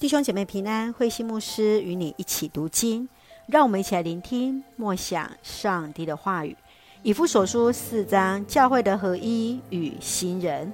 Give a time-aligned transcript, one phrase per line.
[0.00, 3.08] 弟兄姐妹平安，慧馨牧师与你一起读经，
[3.48, 6.56] 让我们一起来聆听默想上帝的话语。
[7.02, 10.72] 以弗所书四章，教会的合一与新人。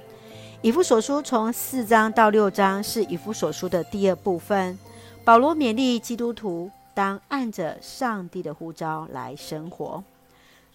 [0.61, 4.77] 以弗所书从四章到六章是以弗所书的第二部分。
[5.23, 10.03] 保罗勉励基督徒当按着上帝的呼召来生活。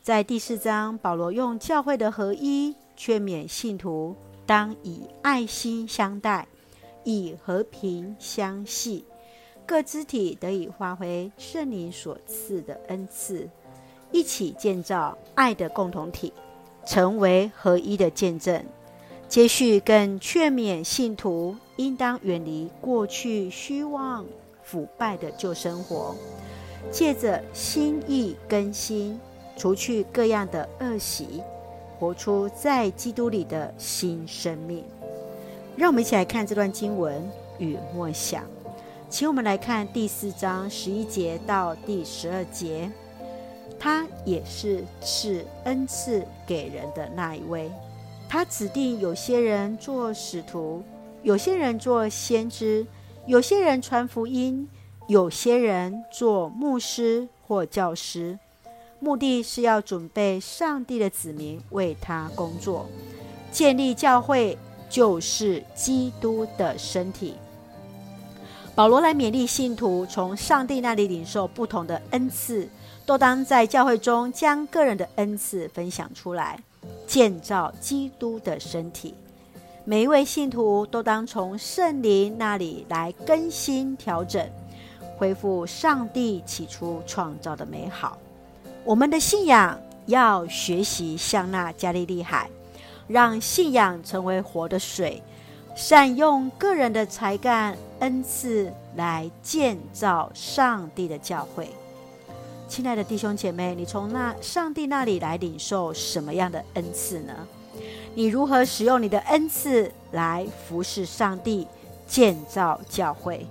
[0.03, 6.48] 在第四章，保罗用教会的合一劝勉信徒当以爱心相待。
[7.11, 9.04] 以和平相系，
[9.66, 13.48] 各肢体得以发挥圣灵所赐的恩赐，
[14.12, 16.32] 一起建造爱的共同体，
[16.86, 18.64] 成为合一的见证。
[19.29, 24.27] 接续更劝勉信徒应当远离过去虚妄
[24.63, 26.16] 腐败的旧生活，
[26.90, 29.21] 借着心意更新，
[29.57, 31.40] 除去各样的恶习，
[31.96, 34.84] 活出在基督里的新生命。
[35.80, 37.27] 让我们一起来看这段经文
[37.58, 38.44] 与默想，
[39.08, 42.91] 请我们来看第四章十一节到第十二节。
[43.78, 47.72] 他也是赐恩赐给人的那一位。
[48.28, 50.82] 他指定有些人做使徒，
[51.22, 52.86] 有些人做先知，
[53.24, 54.68] 有些人传福音，
[55.08, 58.38] 有些人做牧师或教师，
[58.98, 62.86] 目的是要准备上帝的子民为他工作，
[63.50, 64.58] 建立教会。
[64.91, 67.36] 就是基督的身体。
[68.74, 72.69] 保罗来勉励信徒，从上帝那里领受不同的恩赐，
[73.06, 76.58] 都当在教会中将个人的恩赐分享出来，
[77.06, 79.14] 建造基督的身体。
[79.84, 84.48] 每一位信徒都当从圣灵那里来更新调整，
[85.16, 88.16] 恢复上帝起初创造的美好。
[88.84, 92.48] 我们的信仰要学习像那加利利海。
[93.11, 95.20] 让信仰成为活的水，
[95.75, 101.69] 善用个人的才干恩赐来建造上帝的教会。
[102.69, 107.34] 亲爱的弟兄姐妹，你从那上帝那里来领受什么样的恩赐呢？
[108.14, 111.67] 你如何使用你的恩赐来服侍上帝、
[112.07, 113.45] 建造教会？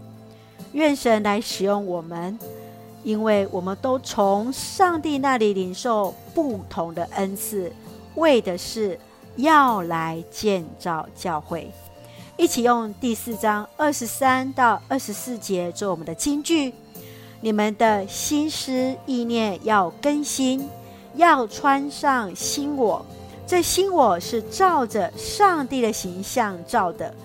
[0.71, 2.39] 愿神来使用我们，
[3.03, 7.69] 因为我们都从上帝那里领受不同的恩赐，
[8.15, 8.97] 为的是。
[9.39, 11.71] 要来建造教会，
[12.35, 16.73] 一起用第四章二十三到二十四节做我们的金句。
[17.41, 20.67] 你们的心思意念要更新，
[21.15, 23.05] 要穿上新我。
[23.47, 27.15] 这新我是照着上帝的形象造的，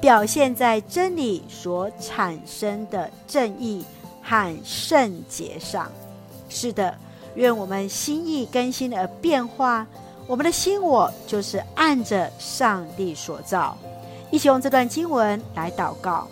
[0.00, 3.84] 表现在真理所产生的正义
[4.22, 5.88] 和圣洁上。
[6.48, 6.92] 是的，
[7.36, 9.86] 愿我们心意更新而变化。
[10.30, 13.76] 我们的心我就是按着上帝所造，
[14.30, 16.28] 一起用这段经文来祷告。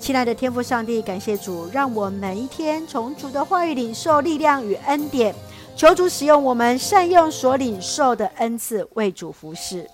[0.00, 5.32] 亲爱的天父上帝，感谢主，让我每一天从主的话语领受力量与恩典。
[5.76, 9.88] 求主使用我们，善用所领受的恩赐，为主服侍。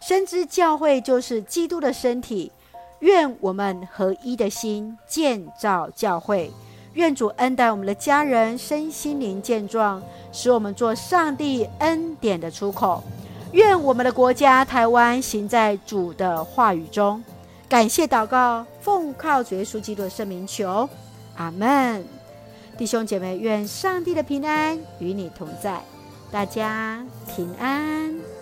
[0.00, 2.52] 深知教会就是基督的身体，
[3.00, 6.52] 愿我们合一的心建造教会。
[6.96, 10.02] 愿主恩待我们的家人身心灵健壮，
[10.32, 13.04] 使我们做上帝恩典的出口。
[13.52, 17.22] 愿我们的国家台湾行在主的话语中。
[17.68, 20.88] 感谢祷告，奉靠主耶稣基督的圣名求，
[21.36, 22.02] 阿门。
[22.78, 25.82] 弟兄姐妹，愿上帝的平安与你同在，
[26.32, 28.35] 大家平安。